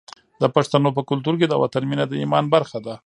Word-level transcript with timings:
د 0.41 0.43
پښتنو 0.55 0.89
په 0.97 1.01
کلتور 1.09 1.33
کې 1.39 1.47
د 1.49 1.53
وطن 1.63 1.83
مینه 1.89 2.05
د 2.07 2.13
ایمان 2.21 2.45
برخه 2.55 2.79
ده. 2.85 2.93